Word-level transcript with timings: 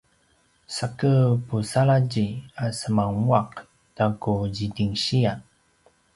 sake 0.75 1.11
pusaladji 1.47 2.27
a 2.63 2.65
semananguaq 2.77 3.51
ta 3.95 4.05
ku 4.21 4.31
zidingsiya 4.55 5.33